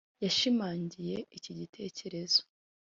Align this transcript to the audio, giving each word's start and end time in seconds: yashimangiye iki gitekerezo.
yashimangiye 0.23 1.13
iki 1.37 1.51
gitekerezo. 1.59 2.41